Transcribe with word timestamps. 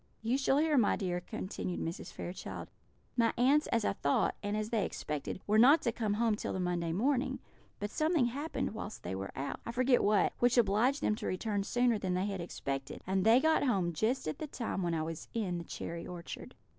"You 0.23 0.35
shall 0.35 0.57
hear, 0.57 0.79
my 0.79 0.95
dear," 0.95 1.21
continued 1.21 1.79
Mrs. 1.79 2.11
Fairchild. 2.11 2.69
"My 3.15 3.33
aunts, 3.37 3.67
as 3.67 3.85
I 3.85 3.93
thought, 3.93 4.33
and 4.41 4.57
as 4.57 4.71
they 4.71 4.83
expected, 4.83 5.39
were 5.45 5.59
not 5.59 5.83
to 5.83 5.91
come 5.91 6.15
home 6.15 6.35
till 6.35 6.53
the 6.53 6.59
Monday 6.59 6.91
morning; 6.91 7.37
but 7.79 7.91
something 7.91 8.25
happened 8.25 8.73
whilst 8.73 9.03
they 9.03 9.13
were 9.13 9.29
out 9.37 9.59
I 9.63 9.71
forget 9.71 10.03
what 10.03 10.33
which 10.39 10.57
obliged 10.57 11.01
them 11.03 11.13
to 11.17 11.27
return 11.27 11.61
sooner 11.63 11.99
than 11.99 12.15
they 12.15 12.25
had 12.25 12.41
expected, 12.41 13.03
and 13.05 13.23
they 13.23 13.39
got 13.39 13.61
home 13.63 13.93
just 13.93 14.27
at 14.27 14.39
the 14.39 14.47
time 14.47 14.81
when 14.81 14.95
I 14.95 15.03
was 15.03 15.27
in 15.35 15.59
the 15.59 15.63
cherry 15.65 16.07
orchard. 16.07 16.55